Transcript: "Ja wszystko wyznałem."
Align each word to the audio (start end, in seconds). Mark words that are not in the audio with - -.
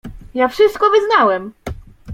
"Ja 0.33 0.47
wszystko 0.47 0.89
wyznałem." 0.91 1.53